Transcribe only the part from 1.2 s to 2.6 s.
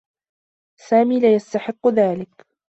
يستحقّ ذلك.